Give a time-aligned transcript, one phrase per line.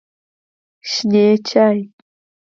[0.89, 1.79] شنې چای